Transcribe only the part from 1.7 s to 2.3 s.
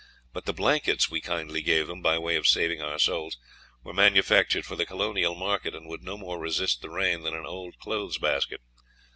them by